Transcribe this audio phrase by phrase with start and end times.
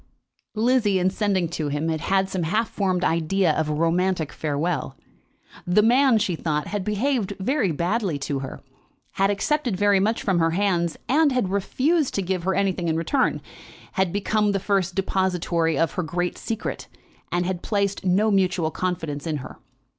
[0.55, 4.95] Lizzie, in sending to him, had some half formed idea of a romantic farewell.
[5.67, 8.61] The man, she thought, had behaved very badly to her,
[9.11, 12.97] had accepted very much from her hands, and had refused to give her anything in
[12.97, 13.41] return;
[13.91, 16.87] had become the first depository of her great secret,
[17.31, 19.59] and had placed no mutual confidence in her.